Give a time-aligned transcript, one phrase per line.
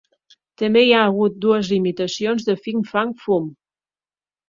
[0.61, 3.51] També hi ha hagut dues imitacions de Fin Fang Foom.